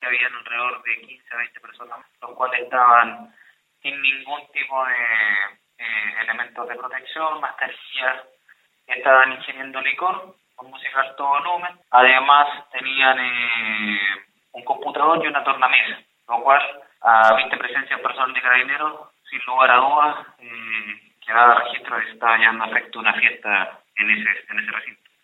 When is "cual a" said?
16.42-17.34